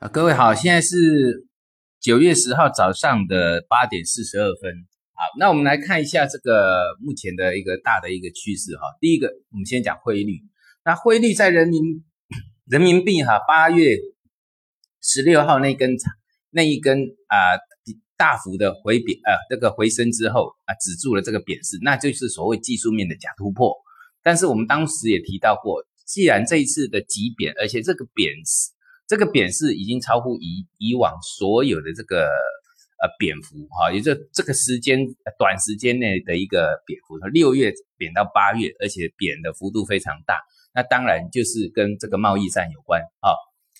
[0.00, 1.48] 啊，各位好，现在是
[2.00, 4.72] 九月十号早上的八点四十二分。
[5.12, 8.82] 好，那我们来看一下这个目前的一个大的一个趋势哈。
[9.00, 10.38] 第一个，我们先讲汇率。
[10.84, 11.82] 那汇率在人民
[12.66, 13.96] 人民币哈，八月
[15.02, 15.96] 十六号那根
[16.50, 17.58] 那一根啊
[18.16, 23.74] 大幅的回贬呃这个回升之后啊止住了这个贬势，那就是所谓技术面的假突破。
[24.22, 28.70] 但是我们当时也提到过，既然这一次的急贬，而且这个贬势。
[29.08, 32.26] 这个贬是已经超乎以以往所有的这个
[33.00, 34.98] 呃贬幅哈，也就这个时间
[35.38, 40.38] 短时间内的一个贬幅，六月贬到八月，而且贬的幅度非常大。
[40.74, 43.32] 那当然就是跟这个贸易战有关啊，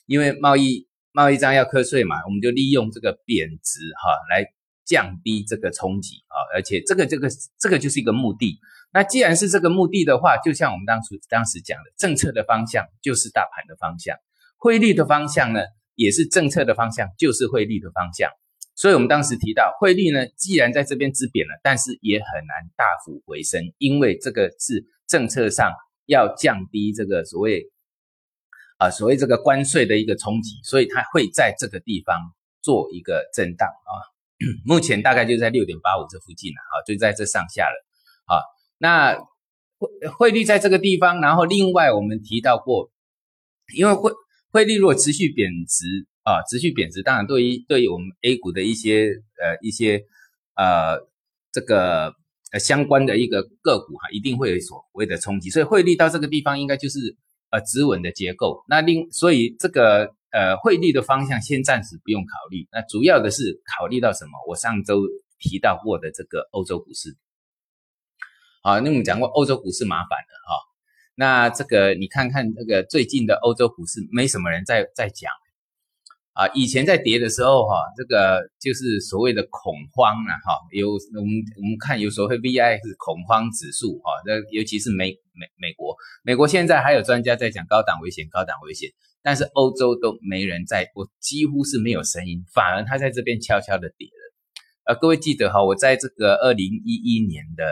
[0.07, 4.47] 因为贸易贸易战要课税嘛，我们就利用这个贬值哈来
[4.87, 7.29] 降低这个冲击啊，而且这个这个
[7.61, 8.59] 这个就是一个目的。
[8.95, 14.17] 那既然是这个目的的话，就像我们当初当时讲的，政策的方向就是大盘的方向。
[14.59, 15.61] 汇率的方向呢，
[15.95, 18.31] 也是政策的方向，就是汇率的方向。
[18.75, 25.73] 所以，我们当时提到汇率呢，既然在这边止贬了，但是也很难大幅回升，因为这个是政策上
[26.07, 27.71] 要降低这个所谓
[28.77, 32.17] 啊所谓这个关税的一个冲击，所以它会在这个地方
[32.61, 33.91] 做一个震荡啊。
[34.65, 37.85] 目前大概就在六点八五这附近了啊，就在这上下了
[38.27, 38.43] 啊。
[38.79, 39.17] 那
[39.79, 42.91] 汇汇率在这个地方，然后另外我们提到过，
[43.75, 44.13] 因为汇。
[44.51, 49.09] 汇率如果持续贬值啊，持续贬值，当然对于对于我们 A 股的一些
[49.41, 50.03] 呃一些
[50.55, 50.99] 呃
[51.53, 52.15] 这个
[52.53, 55.51] 呃相关的一个个股哈，一定会有所谓的冲击。
[55.51, 57.17] 所以汇率到这个地方应该就是
[57.51, 58.65] 呃止稳的结构。
[58.69, 62.67] 那另所以这个呃汇率的方向先暂时不用考虑。
[62.73, 64.33] 那主要的是考虑到什么？
[64.49, 65.03] 我上周
[65.39, 67.17] 提到过的这个欧洲股市。
[68.63, 70.68] 好，那我们讲过欧洲股市麻烦的哈。
[71.21, 75.33] 那这个你看看这个最近的欧洲股市，没什么人在在讲
[76.33, 76.47] 啊。
[76.55, 80.55] 以前在跌的时候哈，这个就是所谓的恐慌了哈。
[80.71, 88.89] 有我们我们看有所谓 VIX 恐慌指数哈，那尤其是美美美国，美国现在还有专家在讲高档危险，高档危险，
[89.21, 94.23] 但是欧洲都没人在，我几乎是没有声音，反而它在这边悄悄的跌了。
[94.85, 97.65] 呃，各位记得哈，我在这个二零一一年的。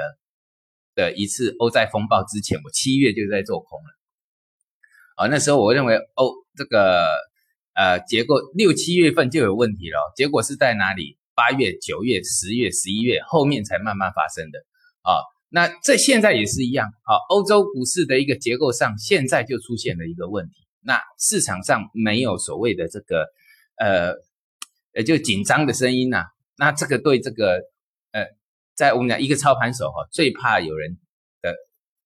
[0.96, 3.90] 的一次欧债风暴之前，我七月就在做空了，
[5.16, 7.18] 啊，那时候我认为欧这个
[7.74, 11.18] 呃结构六七月份就有问题了，结果是在哪里？
[11.34, 14.58] 八月、九月、十月、十一月后面才慢慢发生的
[15.02, 15.20] 啊。
[15.50, 23.26] 那这现在也是一样啊，欧洲股市的一个结构上现在就出现了一个问题，那市场上没有所谓的这个
[23.76, 24.14] 呃
[24.94, 26.24] 呃就紧张的声音呐，
[26.56, 27.60] 那这个对这个。
[28.76, 30.98] 在我们讲一个操盘手哈，最怕有人
[31.40, 31.54] 的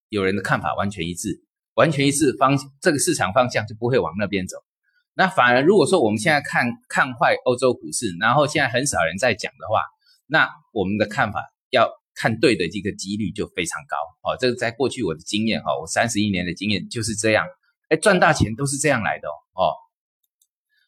[0.09, 1.43] 有人的看法完全一致，
[1.75, 4.57] 完全一致方这个市场方向就不会往那边走。
[5.15, 9.83] 那反而如果说我们现在看看坏欧洲股市，然后现在很少人在讲的话，
[10.27, 14.37] 那我们的看法要看对的这个几率就非常高哦。
[14.39, 17.45] 这个在过去我的经验哈，我三十一年的经验就是这样，
[17.89, 19.75] 哎，赚大钱都是这样来的哦。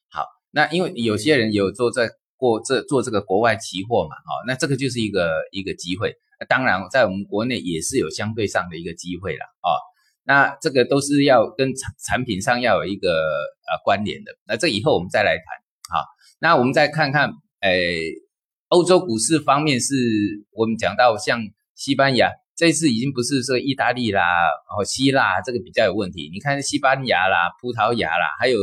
[0.09, 2.09] 好，那因为有些人有做在。
[2.43, 6.13] 过这做这个国外期货嘛，哦，那这个就是一个一个机会。
[6.49, 9.79] 当然，在我们国内也是有相对上的一个机会了，哦，
[10.25, 14.33] 那这个都是要跟产产品上要有一个呃关联的。
[14.45, 15.45] 那这以后我们再来谈，
[15.89, 16.05] 好，
[16.41, 18.03] 那我们再看看，诶，
[18.71, 19.95] 欧洲股市方面是
[20.51, 21.41] 我们讲到像
[21.77, 24.21] 西班牙这次已经不是说意大利啦，
[24.77, 26.29] 哦，希腊这个比较有问题。
[26.33, 28.59] 你看西班牙啦、葡萄牙啦，还有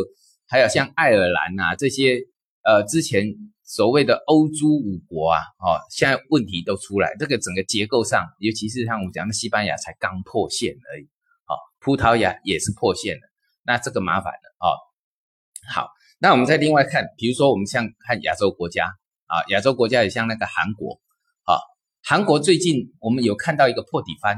[0.50, 2.19] 还有像爱尔兰呐这些，
[2.63, 3.23] 呃，之前。
[3.69, 11.03] 所谓的欧洲五国啊，哦，现在问题都出来，这个整个结构上，尤其是像我们讲的西班牙才刚破线而已，
[11.46, 13.22] 哦，葡萄牙也是破线了，
[13.63, 14.74] 那这个麻烦了，哦，
[15.72, 15.88] 好，
[16.18, 18.85] 那我们再另外看，比如说我们像看亚洲国家
[19.28, 21.00] 啊，亚洲国家也像那个韩国，
[21.44, 21.62] 啊，
[22.03, 24.36] 韩国最近我们有看到一个破底翻，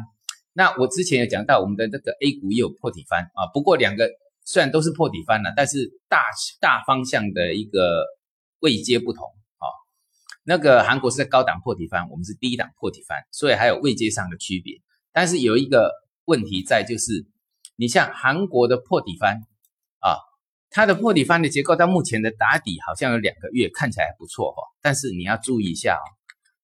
[0.52, 4.10] 那我之前有讲到我们的这个 A 股也有破底翻啊，不过两个
[4.44, 6.26] 虽然都是破底翻了，但是大
[6.60, 8.04] 大方向的一个。
[8.62, 9.28] 位阶不同
[9.60, 9.68] 啊，
[10.44, 14.82] 那个韩国是在高档破底翻，我们是低档破底翻，所以还有位阶上的区别。
[15.12, 15.92] 但是有一个
[16.26, 17.26] 问题在，就是
[17.76, 19.42] 你像韩国的破底翻
[20.00, 20.18] 啊，
[20.70, 24.64] 它的破底翻的结构到目前的打底好像有两个月，看起来还不错哈。
[24.82, 26.00] 但是你要注意一下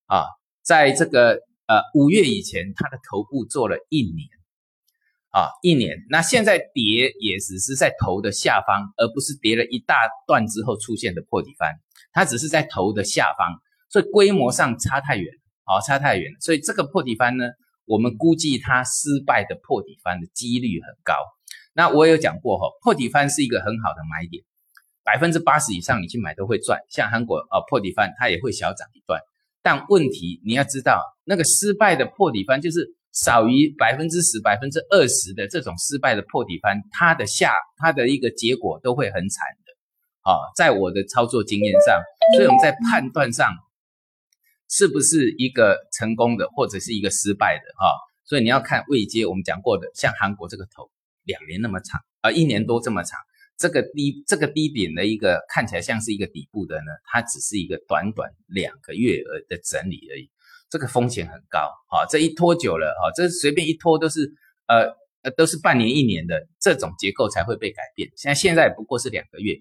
[0.07, 0.25] 哦，啊，
[0.61, 4.29] 在这个呃五月以前，它的头部做了一年。
[5.37, 11.75] 啊，一年，那现在跌也只是在头的下方，而不是跌了一大段之后出现的破底翻，
[12.11, 15.31] 它只是在头的下方，所以规模上差太远，
[15.65, 17.45] 啊，差太远，所以这个破底翻呢，
[17.85, 21.13] 我们估计它失败的破底翻的几率很高。
[21.75, 24.43] 那我有讲过哈，破底翻是一个很好的买点，
[25.03, 26.79] 百分之八十以上你去买都会赚。
[26.89, 29.21] 像韩国啊破底翻，它也会小涨一段。
[29.61, 39.73] 但问题你要知道，那个失败的破底翻就是少于百分之十、百分之二十的这种失败的破底翻，它的下它的一个结果都会很惨的。
[40.21, 41.99] 啊，在我的操作经验上，
[42.35, 43.51] 所以我们在判断上
[44.69, 47.89] 是不是一个成功的或者是一个失败的啊？
[48.23, 50.91] 所以你要看位阶，我们讲过的，像韩国这个头
[51.23, 53.17] 两年那么长，啊，一年多这么长。
[53.57, 60.29] 这个低这个低点的一个看起来像是一个底部的呢，它只是一个短短两个月而的整理而已，
[60.69, 61.59] 这个风险很高
[61.89, 62.05] 啊！
[62.09, 64.31] 这一拖久了哈，这随便一拖都是
[64.67, 64.93] 呃
[65.23, 68.09] 呃都是半年一年的这种结构才会被改变。
[68.15, 69.55] 现在现在不过是两个月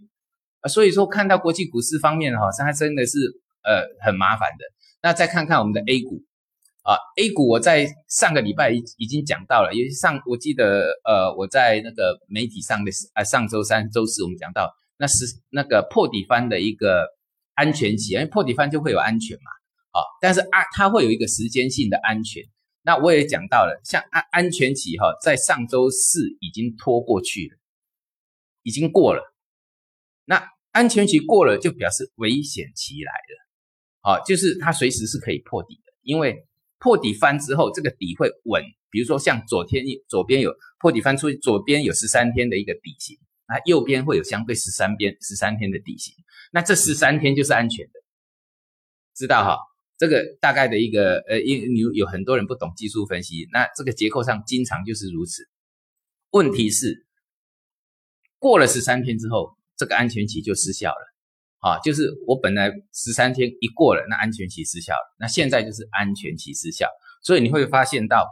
[0.61, 3.19] 啊，所以说看到国际股市方面哈，它真的是
[3.63, 4.65] 呃很麻烦的。
[5.03, 6.23] 那再看看我们的 A 股。
[6.89, 17.09] 啊，A 股我在上个礼拜已已经讲到了，因为上我记得，呃，我在那个媒体上的啊，上周三、周四我们讲到，那是那个破底翻的一个
[17.55, 19.51] 安全期，因为破底翻就会有安全嘛，
[19.97, 22.43] 啊，但是安它会有一个时间性的安全，
[22.83, 27.57] 那我也讲到了，像安安全期哈，在上周四已经拖过去了，
[28.63, 29.23] 已经过了，
[30.25, 36.47] 那安全期过了就表示危险期来了，啊，就是它随时是可以破底的，因为。
[36.79, 38.63] 破底翻之后，这个底会稳。
[38.91, 43.17] 比如说像左天左边有破底翻出，左边有十三天的一个底型，
[43.49, 46.15] 那右边会有相对十三边十三天的底型，
[46.53, 47.93] 那这十三天就是安全的，
[49.15, 49.59] 知道哈？
[49.99, 55.43] 这个大概的一个呃，因有有很多人不懂技术分析，那这个结构上经常就是如此。
[56.31, 57.07] 问题是
[58.39, 61.13] 过了十三天之后，这个安全期就失效了。
[61.61, 65.17] 啊，就是我本来十三天一过了，那安全期失效了。
[65.19, 66.87] 那现在就是安全期失效，
[67.23, 68.29] 所以你会发现到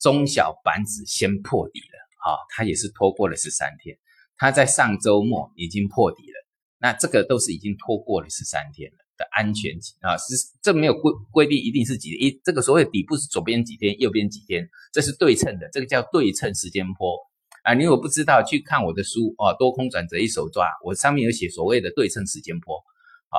[0.00, 1.98] 中小板指先破底了。
[2.26, 3.96] 啊，它也是拖过了十三天，
[4.36, 6.46] 它在上周末已经破底了。
[6.78, 8.98] 那这个都是已经拖过了十三天了
[9.38, 17.16] 安全期啊，是这没有规规定一定是几一，这个所谓底部是左边几天，右边几天，这是对称的，这个叫对称时间波。
[17.62, 22.76] 啊，你如果不知道，去看我的书哦，多空转折一手抓，我上面有写所谓的对称时间波，
[23.28, 23.38] 好，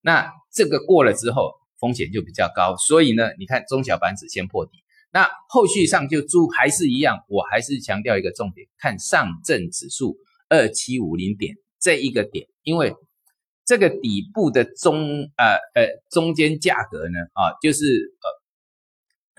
[0.00, 4.72] 那这个过了之后，风险就比较高，所以呢，你看中小板指先破底，
[5.12, 10.16] 那后续上就注还是一样，我还是强调一个重点，看上证指数
[10.48, 12.94] 二七五零点这一个点，因为
[13.68, 14.96] 这个底部的中
[15.36, 15.44] 呃
[15.74, 18.38] 呃中间价格呢，啊，就是呃。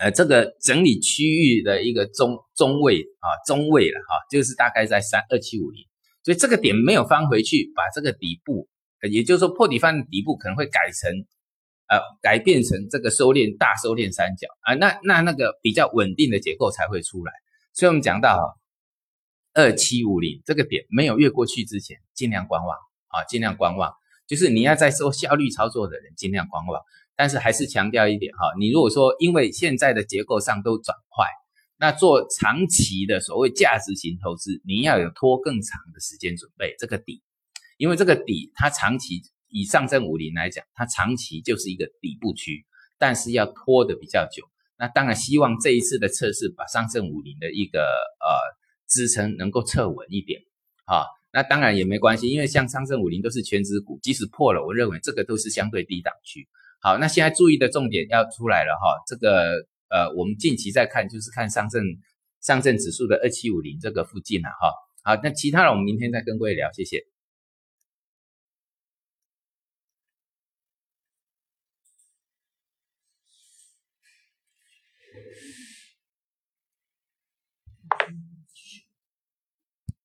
[0.00, 5.84] 呃，这个整理区域的一个中中位啊，中位了哈，就是大概在三二七五零，
[6.24, 8.66] 所以这个点没有翻回去，把这个底部，
[9.10, 11.12] 也就是说破底翻的底部可能会改成，
[11.90, 17.32] 呃，改变成这个收敛大收敛三角啊，那那那个比较稳定的结构才会出来。
[17.74, 18.54] 所以我们讲到哈，
[19.52, 22.74] 二七五零这个点没有越过去之前，尽量观望
[23.08, 23.92] 啊，尽量观望，
[24.30, 26.80] 就是你要在做效率操作的人，尽量观望。
[27.16, 31.26] 但是还是强调一点哈，你如果说因为现在的结构上都转快，
[31.78, 37.24] 那做长期的所谓价值型投资，你要有拖更长的时间准备这个底，
[37.76, 42.64] 因为这个底它长期以上证五零来讲，它长期就是一个底部区，
[42.98, 44.44] 但是要拖的比较久。
[44.78, 48.30] 那当然希望这一次的测试把上证五零的一个呃
[48.88, 50.40] 支撑能够测稳一点
[50.84, 51.04] 啊。
[51.32, 56.48] 那当然也没关系，因为像上证五零都是全值股，即使破了，我认为这个都是相对低档区。
[56.80, 61.84] 好，那现在注意的重点要出来了哈，这个呃，我们近期再看就是看上证
[62.40, 64.72] 上证指数的二七五零这个附近了哈。
[65.02, 67.04] 好，那其他的我们明天再跟各位聊，谢谢。